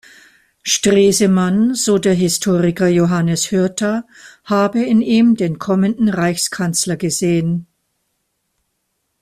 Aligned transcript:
Stresemann, 0.63 1.75
so 1.75 1.99
der 1.99 2.15
Historiker 2.15 2.87
Johannes 2.87 3.51
Hürter, 3.51 4.07
habe 4.43 4.81
in 4.83 4.99
ihm 5.03 5.35
den 5.35 5.59
kommenden 5.59 6.09
Reichskanzler 6.09 6.97
gesehen. 6.97 7.67